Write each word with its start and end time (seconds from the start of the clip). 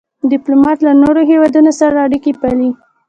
ډيپلومات 0.31 0.77
له 0.85 0.91
نورو 1.03 1.21
هېوادونو 1.31 1.71
سره 1.79 2.03
اړیکي 2.05 2.31
پالي. 2.41 2.69